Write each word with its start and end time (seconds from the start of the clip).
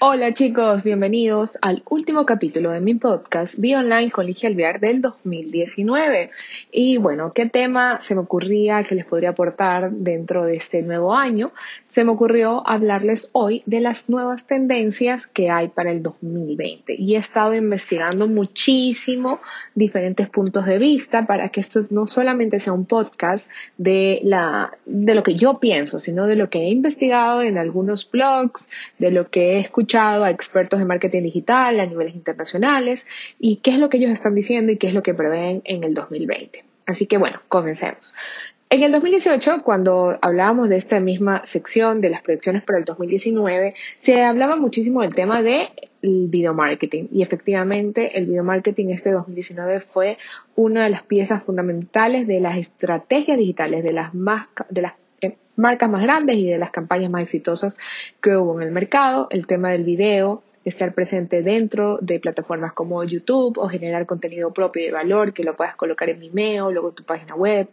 Hola 0.00 0.32
chicos, 0.32 0.84
bienvenidos 0.84 1.58
al 1.60 1.82
último 1.90 2.24
capítulo 2.24 2.70
de 2.70 2.80
mi 2.80 2.94
podcast 2.94 3.56
Be 3.58 3.74
Online 3.74 4.12
con 4.12 4.26
Ligia 4.26 4.48
Alvear 4.48 4.78
del 4.78 5.02
2019. 5.02 6.30
Y 6.70 6.98
bueno, 6.98 7.32
¿qué 7.34 7.46
tema 7.46 7.98
se 8.00 8.14
me 8.14 8.20
ocurría 8.20 8.84
que 8.84 8.94
les 8.94 9.04
podría 9.04 9.30
aportar 9.30 9.90
dentro 9.90 10.44
de 10.44 10.54
este 10.54 10.82
nuevo 10.82 11.16
año? 11.16 11.50
Se 11.88 12.04
me 12.04 12.12
ocurrió 12.12 12.62
hablarles 12.64 13.30
hoy 13.32 13.64
de 13.66 13.80
las 13.80 14.08
nuevas 14.08 14.46
tendencias 14.46 15.26
que 15.26 15.50
hay 15.50 15.66
para 15.66 15.90
el 15.90 16.00
2020. 16.00 16.94
Y 16.96 17.16
he 17.16 17.18
estado 17.18 17.56
investigando 17.56 18.28
muchísimo 18.28 19.40
diferentes 19.74 20.30
puntos 20.30 20.66
de 20.66 20.78
vista 20.78 21.26
para 21.26 21.48
que 21.48 21.58
esto 21.58 21.80
no 21.90 22.06
solamente 22.06 22.60
sea 22.60 22.72
un 22.72 22.86
podcast 22.86 23.50
de, 23.78 24.20
la, 24.22 24.78
de 24.86 25.16
lo 25.16 25.24
que 25.24 25.34
yo 25.34 25.58
pienso, 25.58 25.98
sino 25.98 26.28
de 26.28 26.36
lo 26.36 26.50
que 26.50 26.60
he 26.60 26.68
investigado 26.68 27.42
en 27.42 27.58
algunos 27.58 28.08
blogs, 28.08 28.68
de 29.00 29.10
lo 29.10 29.28
que 29.28 29.54
he 29.54 29.58
escuchado 29.58 29.87
a 29.96 30.30
expertos 30.30 30.78
de 30.78 30.84
marketing 30.84 31.22
digital 31.22 31.80
a 31.80 31.86
niveles 31.86 32.14
internacionales 32.14 33.06
y 33.38 33.56
qué 33.56 33.70
es 33.70 33.78
lo 33.78 33.88
que 33.88 33.96
ellos 33.98 34.10
están 34.10 34.34
diciendo 34.34 34.72
y 34.72 34.76
qué 34.76 34.88
es 34.88 34.94
lo 34.94 35.02
que 35.02 35.14
prevén 35.14 35.62
en 35.64 35.84
el 35.84 35.94
2020. 35.94 36.64
Así 36.86 37.06
que 37.06 37.18
bueno, 37.18 37.40
comencemos. 37.48 38.14
En 38.70 38.82
el 38.82 38.92
2018, 38.92 39.62
cuando 39.62 40.18
hablábamos 40.20 40.68
de 40.68 40.76
esta 40.76 41.00
misma 41.00 41.46
sección 41.46 42.02
de 42.02 42.10
las 42.10 42.20
proyecciones 42.20 42.62
para 42.62 42.78
el 42.78 42.84
2019, 42.84 43.74
se 43.96 44.22
hablaba 44.22 44.56
muchísimo 44.56 45.00
del 45.00 45.14
tema 45.14 45.40
de 45.42 45.70
video 46.02 46.52
marketing 46.52 47.06
y 47.10 47.22
efectivamente 47.22 48.18
el 48.18 48.26
video 48.26 48.44
marketing 48.44 48.88
este 48.88 49.10
2019 49.10 49.80
fue 49.80 50.18
una 50.54 50.84
de 50.84 50.90
las 50.90 51.02
piezas 51.02 51.42
fundamentales 51.42 52.26
de 52.26 52.40
las 52.40 52.58
estrategias 52.58 53.38
digitales 53.38 53.82
de 53.82 53.92
las 53.92 54.14
más 54.14 54.48
de 54.68 54.82
las 54.82 54.92
marcas 55.56 55.90
más 55.90 56.02
grandes 56.02 56.36
y 56.36 56.46
de 56.46 56.58
las 56.58 56.70
campañas 56.70 57.10
más 57.10 57.22
exitosas 57.22 57.78
que 58.22 58.36
hubo 58.36 58.60
en 58.60 58.68
el 58.68 58.72
mercado, 58.72 59.26
el 59.30 59.46
tema 59.46 59.70
del 59.72 59.84
video, 59.84 60.42
estar 60.64 60.94
presente 60.94 61.42
dentro 61.42 61.98
de 62.00 62.20
plataformas 62.20 62.72
como 62.72 63.02
YouTube 63.04 63.58
o 63.58 63.68
generar 63.68 64.06
contenido 64.06 64.52
propio 64.52 64.84
de 64.84 64.92
valor 64.92 65.32
que 65.32 65.44
lo 65.44 65.56
puedas 65.56 65.74
colocar 65.74 66.08
en 66.08 66.20
Vimeo, 66.20 66.70
luego 66.70 66.92
tu 66.92 67.04
página 67.04 67.34
web, 67.34 67.68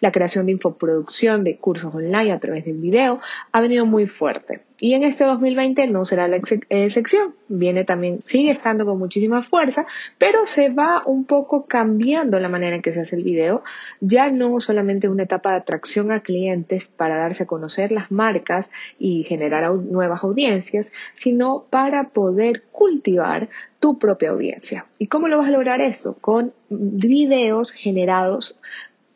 la 0.00 0.12
creación 0.12 0.46
de 0.46 0.52
infoproducción 0.52 1.44
de 1.44 1.56
cursos 1.56 1.94
online 1.94 2.32
a 2.32 2.40
través 2.40 2.64
del 2.64 2.78
video, 2.78 3.20
ha 3.52 3.60
venido 3.60 3.86
muy 3.86 4.06
fuerte. 4.06 4.60
Y 4.80 4.94
en 4.94 5.04
este 5.04 5.24
2020 5.24 5.86
no 5.88 6.06
será 6.06 6.26
la 6.26 6.36
excepción. 6.36 7.34
Viene 7.48 7.84
también, 7.84 8.22
sigue 8.22 8.50
estando 8.50 8.86
con 8.86 8.98
muchísima 8.98 9.42
fuerza, 9.42 9.86
pero 10.16 10.46
se 10.46 10.70
va 10.70 11.02
un 11.04 11.26
poco 11.26 11.66
cambiando 11.66 12.40
la 12.40 12.48
manera 12.48 12.76
en 12.76 12.82
que 12.82 12.92
se 12.92 13.00
hace 13.00 13.16
el 13.16 13.22
video. 13.22 13.62
Ya 14.00 14.30
no 14.32 14.58
solamente 14.58 15.10
una 15.10 15.24
etapa 15.24 15.50
de 15.50 15.58
atracción 15.58 16.10
a 16.12 16.20
clientes 16.20 16.86
para 16.86 17.18
darse 17.18 17.42
a 17.42 17.46
conocer 17.46 17.92
las 17.92 18.10
marcas 18.10 18.70
y 18.98 19.24
generar 19.24 19.70
nuevas 19.76 20.24
audiencias, 20.24 20.92
sino 21.18 21.66
para 21.68 22.08
poder 22.08 22.62
cultivar 22.72 23.50
tu 23.80 23.98
propia 23.98 24.30
audiencia. 24.30 24.86
¿Y 24.98 25.08
cómo 25.08 25.28
lo 25.28 25.38
vas 25.38 25.48
a 25.48 25.52
lograr 25.52 25.82
eso? 25.82 26.16
Con 26.20 26.54
videos 26.70 27.72
generados 27.72 28.58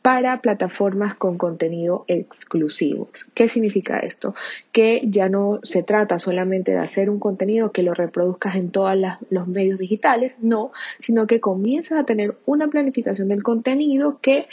para 0.05 0.43
plataformas 0.43 1.15
con 1.15 1.39
contenido 1.39 2.05
exclusivo. 2.09 3.09
¿Qué 3.33 3.49
significa 3.49 4.01
esto? 4.01 4.35
Que 4.71 5.01
ya 5.07 5.31
no 5.31 5.61
se 5.63 5.83
trata 5.83 6.19
solamente 6.19 6.73
de 6.73 6.79
hacer 6.79 7.09
un 7.09 7.19
contenido 7.19 7.73
que 7.73 7.83
lo 7.83 7.95
reproduzcas 7.95 8.57
en 8.57 8.71
todos 8.71 8.95
los 9.31 9.49
medios 9.49 9.79
digitales, 9.79 10.37
no, 10.43 10.73
sino 11.01 11.27
que 11.27 11.41
comienzas 11.41 11.99
a 11.99 12.05
tener 12.05 12.37
una 12.45 12.69
planificación 12.69 13.29
del 13.29 13.43
contenido 13.43 14.19
que 14.21 14.47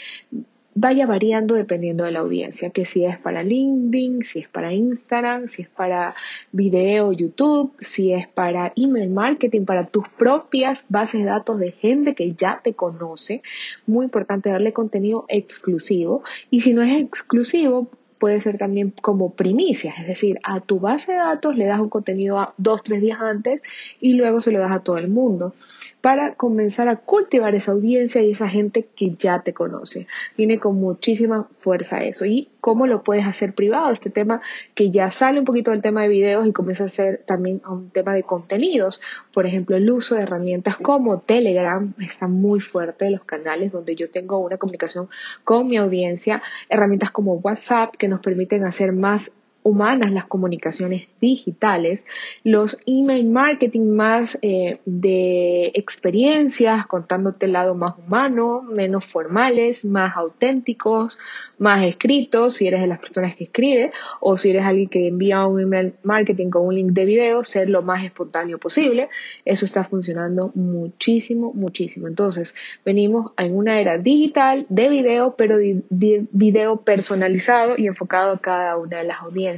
vaya 0.73 1.05
variando 1.05 1.55
dependiendo 1.55 2.05
de 2.05 2.11
la 2.11 2.19
audiencia, 2.19 2.69
que 2.69 2.85
si 2.85 3.05
es 3.05 3.17
para 3.17 3.43
LinkedIn, 3.43 4.23
si 4.23 4.39
es 4.39 4.47
para 4.47 4.73
Instagram, 4.73 5.47
si 5.47 5.63
es 5.63 5.69
para 5.69 6.15
video, 6.51 7.11
YouTube, 7.11 7.73
si 7.81 8.13
es 8.13 8.27
para 8.27 8.71
email 8.75 9.09
marketing, 9.09 9.65
para 9.65 9.87
tus 9.87 10.07
propias 10.09 10.85
bases 10.87 11.21
de 11.21 11.29
datos 11.29 11.59
de 11.59 11.71
gente 11.71 12.15
que 12.15 12.33
ya 12.33 12.61
te 12.63 12.73
conoce. 12.73 13.41
Muy 13.85 14.05
importante 14.05 14.49
darle 14.49 14.73
contenido 14.73 15.25
exclusivo 15.27 16.23
y 16.49 16.61
si 16.61 16.73
no 16.73 16.81
es 16.81 17.01
exclusivo, 17.01 17.89
puede 18.21 18.39
ser 18.39 18.59
también 18.59 18.93
como 19.01 19.33
primicias, 19.33 19.97
es 19.97 20.05
decir, 20.05 20.39
a 20.43 20.59
tu 20.59 20.79
base 20.79 21.11
de 21.11 21.17
datos 21.17 21.57
le 21.57 21.65
das 21.65 21.79
un 21.79 21.89
contenido 21.89 22.39
a 22.39 22.53
dos, 22.55 22.83
tres 22.83 23.01
días 23.01 23.17
antes 23.19 23.61
y 23.99 24.13
luego 24.13 24.41
se 24.41 24.51
lo 24.51 24.59
das 24.59 24.71
a 24.71 24.81
todo 24.81 24.99
el 24.99 25.07
mundo 25.07 25.55
para 26.01 26.35
comenzar 26.35 26.87
a 26.87 26.97
cultivar 26.97 27.55
esa 27.55 27.71
audiencia 27.71 28.21
y 28.21 28.29
esa 28.29 28.47
gente 28.47 28.87
que 28.95 29.15
ya 29.17 29.41
te 29.41 29.53
conoce. 29.53 30.05
Viene 30.37 30.59
con 30.59 30.75
muchísima 30.75 31.49
fuerza 31.61 32.03
eso. 32.03 32.25
¿Y 32.25 32.49
cómo 32.61 32.87
lo 32.87 33.03
puedes 33.03 33.25
hacer 33.25 33.53
privado? 33.53 33.91
Este 33.91 34.09
tema 34.09 34.41
que 34.75 34.91
ya 34.91 35.11
sale 35.11 35.39
un 35.39 35.45
poquito 35.45 35.71
del 35.71 35.81
tema 35.81 36.03
de 36.03 36.07
videos 36.07 36.47
y 36.47 36.53
comienza 36.53 36.85
a 36.85 36.89
ser 36.89 37.23
también 37.25 37.61
un 37.67 37.89
tema 37.89 38.13
de 38.13 38.23
contenidos. 38.23 39.01
Por 39.33 39.45
ejemplo, 39.45 39.75
el 39.75 39.89
uso 39.89 40.15
de 40.15 40.21
herramientas 40.21 40.77
como 40.77 41.19
Telegram 41.19 41.93
está 41.99 42.27
muy 42.27 42.61
fuerte, 42.61 43.09
los 43.09 43.25
canales 43.25 43.71
donde 43.71 43.95
yo 43.95 44.09
tengo 44.09 44.37
una 44.37 44.57
comunicación 44.57 45.09
con 45.43 45.67
mi 45.67 45.77
audiencia, 45.77 46.41
herramientas 46.69 47.11
como 47.11 47.33
WhatsApp 47.33 47.95
que 47.97 48.07
nos 48.07 48.21
permiten 48.21 48.63
hacer 48.63 48.93
más 48.93 49.31
humanas 49.63 50.11
las 50.11 50.25
comunicaciones 50.25 51.07
digitales, 51.19 52.05
los 52.43 52.77
email 52.85 53.29
marketing 53.29 53.95
más 53.95 54.37
eh, 54.41 54.79
de 54.85 55.71
experiencias, 55.75 56.87
contándote 56.87 57.45
el 57.45 57.53
lado 57.53 57.75
más 57.75 57.95
humano, 57.97 58.61
menos 58.63 59.05
formales, 59.05 59.85
más 59.85 60.15
auténticos, 60.15 61.17
más 61.57 61.83
escritos, 61.83 62.55
si 62.55 62.67
eres 62.67 62.81
de 62.81 62.87
las 62.87 62.99
personas 62.99 63.35
que 63.35 63.43
escribe, 63.43 63.91
o 64.19 64.35
si 64.35 64.49
eres 64.49 64.65
alguien 64.65 64.89
que 64.89 65.07
envía 65.07 65.45
un 65.45 65.61
email 65.61 65.93
marketing 66.01 66.49
con 66.49 66.65
un 66.65 66.75
link 66.75 66.91
de 66.91 67.05
video, 67.05 67.43
ser 67.43 67.69
lo 67.69 67.83
más 67.83 68.03
espontáneo 68.03 68.57
posible. 68.57 69.09
Eso 69.45 69.65
está 69.65 69.83
funcionando 69.83 70.51
muchísimo, 70.55 71.53
muchísimo. 71.53 72.07
Entonces, 72.07 72.55
venimos 72.83 73.31
en 73.37 73.55
una 73.55 73.79
era 73.79 73.99
digital 73.99 74.65
de 74.69 74.89
video, 74.89 75.35
pero 75.37 75.57
de 75.57 76.25
video 76.31 76.77
personalizado 76.77 77.75
y 77.77 77.85
enfocado 77.85 78.33
a 78.33 78.39
cada 78.39 78.77
una 78.77 78.97
de 78.97 79.03
las 79.03 79.21
audiencias. 79.21 79.50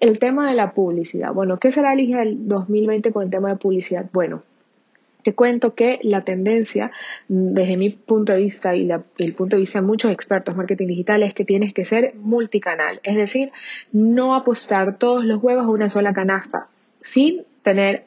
El 0.00 0.18
tema 0.18 0.48
de 0.48 0.56
la 0.56 0.72
publicidad. 0.72 1.32
Bueno, 1.32 1.58
¿qué 1.58 1.72
será 1.72 1.92
el 1.92 2.48
2020 2.48 3.12
con 3.12 3.24
el 3.24 3.30
tema 3.30 3.50
de 3.50 3.56
publicidad? 3.56 4.06
Bueno, 4.12 4.42
te 5.22 5.34
cuento 5.34 5.74
que 5.74 6.00
la 6.02 6.24
tendencia, 6.24 6.90
desde 7.28 7.76
mi 7.76 7.90
punto 7.90 8.32
de 8.32 8.40
vista 8.40 8.74
y 8.74 8.90
el 8.90 9.34
punto 9.34 9.56
de 9.56 9.60
vista 9.60 9.80
de 9.80 9.86
muchos 9.86 10.10
expertos 10.10 10.52
en 10.52 10.58
marketing 10.58 10.88
digital, 10.88 11.22
es 11.22 11.34
que 11.34 11.44
tienes 11.44 11.72
que 11.72 11.84
ser 11.84 12.14
multicanal, 12.16 13.00
es 13.04 13.16
decir, 13.16 13.52
no 13.92 14.34
apostar 14.34 14.98
todos 14.98 15.24
los 15.24 15.42
huevos 15.42 15.64
a 15.64 15.68
una 15.68 15.88
sola 15.88 16.12
canasta, 16.12 16.68
sin 17.00 17.44
tener 17.62 18.04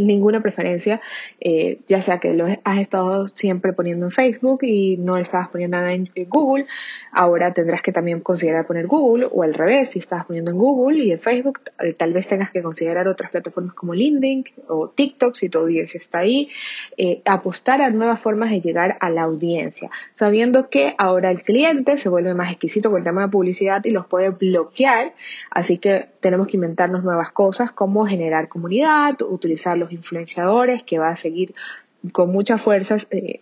ninguna 0.00 0.40
preferencia, 0.40 1.00
eh, 1.40 1.78
ya 1.86 2.02
sea 2.02 2.18
que 2.18 2.34
lo 2.34 2.46
has 2.64 2.78
estado 2.78 3.26
siempre 3.28 3.72
poniendo 3.72 4.06
en 4.06 4.12
Facebook 4.12 4.60
y 4.62 4.98
no 4.98 5.16
estabas 5.16 5.48
poniendo 5.48 5.78
nada 5.78 5.92
en, 5.94 6.10
Google, 6.28 6.66
ahora 7.10 7.52
tendrás 7.52 7.82
que 7.82 7.90
también 7.92 8.20
considerar 8.20 8.66
poner 8.66 8.86
Google 8.86 9.28
o 9.30 9.42
al 9.42 9.54
revés, 9.54 9.90
si 9.90 9.98
estabas 9.98 10.26
poniendo 10.26 10.50
en 10.50 10.58
Google 10.58 11.02
y 11.02 11.12
en 11.12 11.18
Facebook, 11.18 11.60
eh, 11.80 11.92
tal 11.94 12.12
vez 12.12 12.28
tengas 12.28 12.50
que 12.50 12.62
considerar 12.62 13.08
otras 13.08 13.30
plataformas 13.30 13.74
como 13.74 13.94
LinkedIn 13.94 14.44
o 14.68 14.88
TikTok 14.88 15.34
si 15.34 15.48
tu 15.48 15.60
audiencia 15.60 15.98
está 15.98 16.18
ahí, 16.18 16.50
eh, 16.96 17.22
apostar 17.24 17.80
a 17.80 17.90
nuevas 17.90 18.20
formas 18.20 18.50
de 18.50 18.60
llegar 18.60 18.98
a 19.00 19.10
la 19.10 19.22
audiencia, 19.22 19.90
sabiendo 20.14 20.68
que 20.68 20.94
ahora 20.98 21.30
el 21.30 21.42
cliente 21.42 21.96
se 21.96 22.08
vuelve 22.08 22.34
más 22.34 22.52
exquisito 22.52 22.90
con 22.90 22.98
el 22.98 23.04
tema 23.04 23.22
de 23.22 23.28
publicidad 23.28 23.82
y 23.84 23.90
los 23.90 24.06
puede 24.06 24.30
bloquear, 24.30 25.14
así 25.50 25.78
que 25.78 26.08
tenemos 26.20 26.46
que 26.46 26.56
inventarnos 26.56 27.02
nuevas 27.02 27.32
cosas 27.32 27.72
como 27.72 28.06
generar 28.06 28.48
comunidad, 28.48 29.20
utilizar 29.22 29.61
los 29.76 29.92
influenciadores, 29.92 30.82
que 30.82 30.98
va 30.98 31.10
a 31.10 31.16
seguir 31.16 31.54
con 32.12 32.30
mucha 32.30 32.58
fuerza 32.58 32.96
eh, 33.10 33.40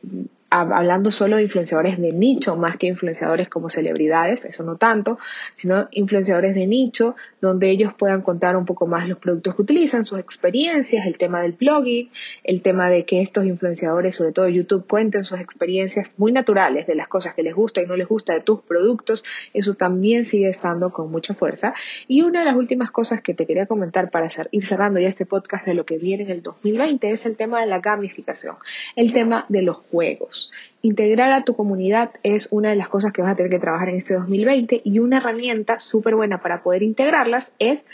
hablando 0.51 1.13
solo 1.13 1.37
de 1.37 1.45
influenciadores 1.45 1.99
de 1.99 2.13
nicho 2.13 2.57
más 2.57 2.77
que 2.77 2.89
influenciadores 2.89 3.49
como 3.49 3.71
celebridades, 3.71 4.45
eso 4.45 4.65
no 4.65 4.77
tanto, 4.77 5.19
sino 5.55 5.89
influenciadores 5.93 6.55
de 6.57 6.67
nicho 6.67 7.15
donde 7.41 7.71
ellos 7.71 7.93
puedan 7.95 8.23
contar 8.23 8.57
un 8.57 8.67
poco 8.67 8.87
más 8.87 9.09
los 9.09 9.19
productos 9.19 9.55
que 9.55 9.63
utilizan, 9.63 10.05
sus 10.05 10.19
experiencias, 10.19 11.07
el 11.07 11.19
tema 11.19 11.43
del 11.43 11.53
blogging, 11.53 12.11
el 12.43 12.63
tema 12.63 12.91
de 12.91 13.05
que 13.05 13.21
estos 13.21 13.45
influenciadores, 13.45 14.17
sobre 14.17 14.33
todo 14.33 14.49
YouTube, 14.49 14.87
cuenten 14.89 15.25
sus 15.25 15.41
experiencias 15.41 16.11
muy 16.17 16.33
naturales 16.33 16.87
de 16.87 16.97
las 16.97 17.07
cosas 17.07 17.35
que 17.35 17.43
les 17.43 17.55
gusta 17.55 17.81
y 17.81 17.87
no 17.87 17.97
les 17.97 18.09
gusta 18.09 18.33
de 18.33 18.41
tus 18.41 18.61
productos, 18.61 19.23
eso 19.55 19.75
también 19.75 20.25
sigue 20.25 20.49
estando 20.49 20.91
con 20.91 21.11
mucha 21.11 21.33
fuerza. 21.33 21.75
Y 22.09 22.23
una 22.23 22.41
de 22.41 22.47
las 22.47 22.57
últimas 22.57 22.91
cosas 22.91 23.21
que 23.21 23.35
te 23.35 23.47
quería 23.47 23.67
comentar 23.67 24.11
para 24.11 24.29
ir 24.51 24.67
cerrando 24.67 24.99
ya 24.99 25.09
este 25.09 25.27
podcast 25.27 25.65
de 25.65 25.75
lo 25.75 25.85
que 25.85 25.99
viene 25.99 26.25
en 26.25 26.31
el 26.31 26.43
2020 26.43 27.11
es 27.11 27.27
el 27.27 27.37
tema 27.37 27.61
de 27.61 27.67
la 27.67 27.79
gamificación, 27.79 28.57
el 28.97 29.13
tema 29.13 29.47
de 29.49 29.63
los 29.63 29.77
juegos. 29.77 30.40
Integrar 30.83 31.33
a 31.33 31.45
tu 31.45 31.55
comunidad 31.55 32.13
es 32.23 32.49
una 32.51 32.71
de 32.71 32.77
las 32.77 32.89
cosas 32.89 33.13
que 33.13 33.23
vas 33.23 33.33
a 33.33 33.37
tener 33.37 33.51
que 33.51 33.59
trabajar 33.59 33.89
en 33.91 33.97
este 33.97 34.15
2020 34.15 34.81
y 34.85 34.99
una 34.99 35.19
herramienta 35.19 35.79
súper 35.79 36.15
buena 36.15 36.41
para 36.41 36.63
poder 36.63 36.83
integrarlas 36.83 37.53
es 37.59 37.85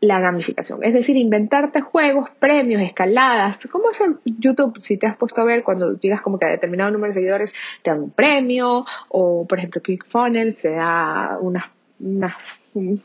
la 0.00 0.20
gamificación, 0.20 0.84
es 0.84 0.92
decir, 0.92 1.16
inventarte 1.16 1.80
juegos, 1.80 2.30
premios, 2.38 2.80
escaladas, 2.82 3.66
como 3.66 3.90
es 3.90 4.00
YouTube, 4.24 4.78
si 4.80 4.96
te 4.96 5.08
has 5.08 5.16
puesto 5.16 5.40
a 5.40 5.44
ver 5.44 5.64
cuando 5.64 5.98
llegas 5.98 6.20
como 6.20 6.38
que 6.38 6.46
a 6.46 6.50
determinado 6.50 6.92
número 6.92 7.08
de 7.08 7.14
seguidores 7.14 7.52
te 7.82 7.90
dan 7.90 8.02
un 8.02 8.10
premio, 8.10 8.84
o 9.08 9.44
por 9.46 9.58
ejemplo 9.58 9.82
ClickFunnels 9.82 10.62
te 10.62 10.70
da 10.70 11.38
unas, 11.40 11.64
unas 11.98 12.34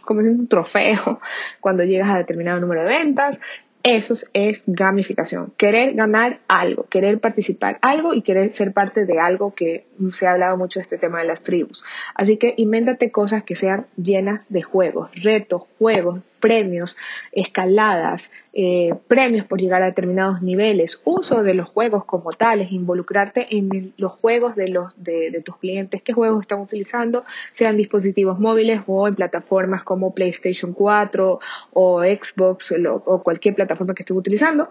como 0.02 0.20
un 0.20 0.48
trofeo 0.48 1.20
cuando 1.60 1.84
llegas 1.84 2.10
a 2.10 2.18
determinado 2.18 2.60
número 2.60 2.84
de 2.84 2.90
ventas. 2.90 3.40
Eso 3.84 4.16
es 4.32 4.64
gamificación, 4.66 5.52
querer 5.58 5.94
ganar 5.94 6.40
algo, 6.48 6.86
querer 6.86 7.20
participar 7.20 7.80
algo 7.82 8.14
y 8.14 8.22
querer 8.22 8.54
ser 8.54 8.72
parte 8.72 9.06
de 9.06 9.20
algo 9.20 9.54
que 9.54 9.86
se 10.14 10.26
ha 10.26 10.32
hablado 10.32 10.56
mucho 10.56 10.80
de 10.80 10.84
este 10.84 10.98
tema 10.98 11.20
de 11.20 11.26
las 11.26 11.44
tribus. 11.44 11.84
Así 12.16 12.38
que 12.38 12.54
invéntate 12.56 13.12
cosas 13.12 13.44
que 13.44 13.58
sean 13.58 13.88
llenas 13.98 14.46
de 14.48 14.62
juegos, 14.62 15.12
retos, 15.22 15.64
juegos, 15.80 16.22
premios, 16.44 16.98
escaladas, 17.32 18.30
eh, 18.52 18.94
premios 19.08 19.46
por 19.48 19.62
llegar 19.62 19.82
a 19.82 19.86
determinados 19.86 20.42
niveles, 20.42 21.02
uso 21.06 21.42
de 21.42 21.54
los 21.54 21.70
juegos 21.70 22.04
como 22.04 22.34
tales, 22.34 22.74
involucrarte 22.74 23.56
en 23.56 23.94
los 23.96 24.12
juegos 24.12 24.54
de, 24.54 24.68
los, 24.68 24.94
de, 25.02 25.42
tus 25.46 25.56
clientes, 25.56 26.02
qué 26.02 26.12
juegos 26.12 26.42
están 26.42 26.60
utilizando, 26.60 27.24
sean 27.54 27.78
dispositivos 27.78 28.40
móviles 28.40 28.82
o 28.88 29.08
en 29.08 29.16
plataformas 29.16 29.84
como 29.84 30.14
PlayStation 30.14 30.74
4 30.74 31.40
o 31.72 32.02
Xbox 32.04 32.74
o 33.06 33.24
cualquier 33.24 33.56
plataforma 33.56 33.96
que 33.96 34.04
estés 34.04 34.18
utilizando, 34.18 34.68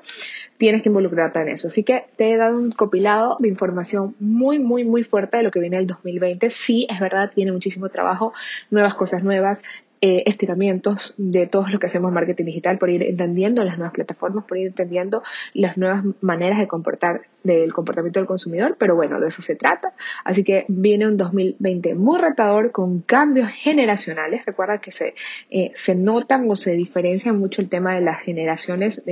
tienes 0.59 0.83
que 0.83 0.91
involucrarte 0.91 1.41
en 1.41 1.49
eso. 1.49 1.69
Así 1.69 1.85
que 1.85 2.05
te 2.17 2.33
he 2.33 2.37
dado 2.37 2.59
un 2.59 2.73
compilado 2.73 3.39
de 3.41 3.49
información 3.49 4.15
muy, 4.21 4.59
muy, 4.59 4.85
muy 4.85 5.05
fuerte 5.05 5.39
de 5.39 5.43
lo 5.43 5.51
que 5.51 5.61
viene 5.61 5.79
el 5.79 5.87
2020. 5.87 6.51
Sí, 6.51 6.87
es 6.91 7.01
verdad, 7.01 7.31
tiene 7.35 7.51
muchísimo 7.51 7.89
trabajo, 7.89 8.35
nuevas 8.71 8.95
cosas 8.95 9.25
nuevas, 9.25 9.63
eh, 10.05 10.25
estiramientos 10.27 11.15
de 11.17 11.47
todo 11.47 11.69
lo 11.69 11.79
que 11.79 11.87
hacemos 11.87 12.09
en 12.09 12.15
marketing 12.15 12.47
digital, 12.47 12.77
por 12.77 12.91
ir 12.91 13.05
entendiendo 13.05 13.63
las 13.63 13.79
nuevas 13.79 13.95
plataformas, 13.95 14.45
por 14.47 14.59
ir 14.59 14.67
entendiendo 14.67 15.23
las 15.55 15.79
nuevas 15.79 16.03
maneras 16.21 16.59
de 16.59 16.67
comportar 16.67 17.21
del 17.45 17.73
comportamiento 17.73 18.19
del 18.19 18.27
consumidor, 18.27 18.75
pero 18.81 18.97
bueno, 18.97 19.21
de 19.21 19.29
eso 19.29 19.43
se 19.43 19.55
trata. 19.55 19.95
Así 20.25 20.43
que 20.43 20.65
viene 20.67 21.07
un 21.07 21.17
2020 21.17 21.95
muy 21.95 22.19
retador 22.19 22.73
con 22.73 23.03
cambios 23.03 23.49
generacionales. 23.51 24.45
Recuerda 24.45 24.79
que 24.79 24.91
se, 24.91 25.15
eh, 25.51 25.71
se 25.77 25.95
notan 25.95 26.51
o 26.51 26.57
se 26.57 26.73
diferencian 26.73 27.39
mucho 27.39 27.63
el 27.63 27.69
tema 27.69 27.95
de 27.95 28.01
las 28.01 28.21
generaciones 28.23 29.05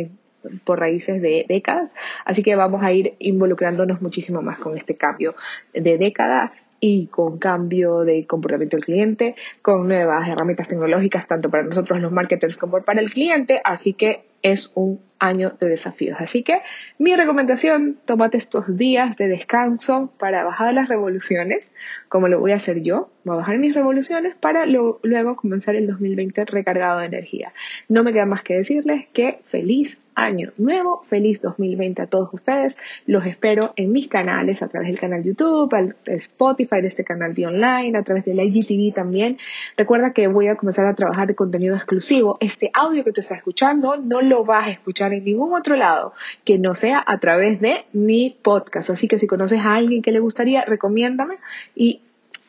por 0.65 0.81
raíces 0.81 1.23
de 1.23 1.45
décadas, 1.49 1.93
así 2.25 2.43
que 2.43 2.57
vamos 2.57 2.83
a 2.83 2.93
ir 2.93 3.15
involucrándonos 3.19 4.03
muchísimo 4.03 4.43
más 4.43 4.59
con 4.59 4.77
este 4.77 4.97
cambio 4.97 5.37
de 5.73 5.99
década 5.99 6.53
y 6.81 7.07
con 7.07 7.39
cambio 7.39 8.01
de 8.01 8.27
comportamiento 8.27 8.77
del 8.77 8.85
cliente, 8.85 9.35
con 9.63 9.87
nuevas 9.87 10.29
herramientas 10.29 10.69
tecnológicas 10.69 11.27
tanto 11.27 11.51
para 11.51 11.65
nosotros 11.65 12.01
los 12.01 12.13
marketers 12.13 12.57
como 12.57 12.83
para 12.83 13.01
el 13.01 13.11
cliente, 13.11 13.61
así 13.65 13.93
que 13.93 14.25
es 14.43 14.73
un 14.75 15.01
año 15.21 15.53
de 15.61 15.69
desafíos. 15.69 16.17
Así 16.19 16.43
que 16.43 16.63
mi 16.99 17.15
recomendación, 17.15 17.99
tómate 18.05 18.39
estos 18.39 18.77
días 18.77 19.17
de 19.17 19.29
descanso 19.29 20.13
para 20.19 20.43
bajar 20.45 20.75
las 20.75 20.89
revoluciones, 20.89 21.73
como 22.09 22.27
lo 22.27 22.41
voy 22.41 22.53
a 22.53 22.57
hacer 22.57 22.83
yo, 22.83 23.11
voy 23.25 23.35
a 23.35 23.39
bajar 23.39 23.59
mis 23.59 23.75
revoluciones 23.75 24.35
para 24.35 24.67
luego 24.67 25.37
comenzar 25.37 25.77
el 25.77 25.87
2020 25.87 26.47
recargado 26.47 26.99
de 26.99 27.07
energía. 27.07 27.53
No 27.89 28.03
me 28.03 28.13
queda 28.13 28.27
más 28.27 28.43
que 28.43 28.55
decirles 28.55 29.07
que 29.13 29.41
feliz 29.45 29.99
año 30.15 30.53
nuevo, 30.59 31.03
feliz 31.09 31.41
2020 31.41 32.03
a 32.03 32.07
todos 32.07 32.29
ustedes. 32.33 32.77
Los 33.07 33.27
espero 33.27 33.73
en 33.77 33.93
mis 33.93 34.09
canales, 34.09 34.63
a 34.63 34.69
través 34.69 34.89
del 34.89 35.01
canal 35.01 35.23
YouTube, 35.23 35.73
al 35.75 35.97
Spotify 36.07 36.81
de 36.81 36.89
este 36.89 37.05
canal 37.05 37.35
de 37.35 37.47
online, 37.47 37.97
a 37.97 38.03
través 38.03 38.25
del 38.25 38.41
IGTV 38.41 38.95
también. 38.95 39.39
Recuerda 39.77 40.13
que 40.13 40.27
voy 40.29 40.49
a 40.49 40.57
comenzar 40.57 40.87
a 40.87 40.95
trabajar 40.95 41.27
de 41.27 41.35
contenido 41.35 41.77
exclusivo. 41.77 42.37
Este 42.41 42.71
audio 42.75 43.05
que 43.05 43.13
tú 43.13 43.21
estás 43.21 43.39
escuchando 43.39 43.97
no 43.97 44.21
lo 44.21 44.45
vas 44.45 44.69
a 44.69 44.71
escuchar 44.71 45.10
en 45.13 45.25
ningún 45.25 45.55
otro 45.55 45.77
lado 45.77 46.13
que 46.45 46.59
no 46.59 46.75
sea 46.75 47.03
a 47.07 47.19
través 47.19 47.61
de 47.61 47.85
mi 47.93 48.37
podcast. 48.43 48.91
Así 48.91 49.09
que 49.09 49.19
si 49.19 49.27
conoces 49.27 49.61
a 49.61 49.75
alguien 49.75 50.03
que 50.03 50.13
le 50.13 50.21
gustaría, 50.21 50.65
recomiéndame 50.65 51.37
y 51.75 52.01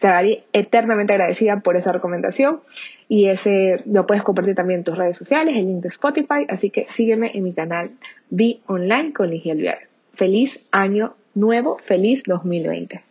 estaré 0.02 0.46
eternamente 0.52 1.14
agradecida 1.14 1.60
por 1.60 1.76
esa 1.76 1.92
recomendación 1.92 2.62
y 3.08 3.28
ese 3.28 3.84
lo 3.86 4.08
puedes 4.08 4.24
compartir 4.24 4.56
también 4.56 4.80
en 4.80 4.84
tus 4.84 4.98
redes 4.98 5.16
sociales, 5.16 5.56
el 5.56 5.68
link 5.68 5.84
de 5.84 5.90
Spotify, 5.90 6.48
así 6.50 6.72
que 6.72 6.88
sígueme 6.88 7.32
en 7.36 7.44
mi 7.44 7.54
canal 7.54 7.92
Be 8.32 8.62
Online 8.66 9.14
con 9.14 9.30
Ligia 9.30 9.54
Alviar. 9.54 9.78
Feliz 10.14 10.60
año 10.72 11.14
nuevo, 11.36 11.78
feliz 11.86 12.24
2020. 12.26 13.11